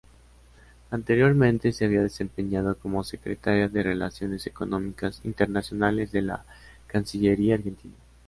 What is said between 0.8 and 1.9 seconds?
Anteriormente se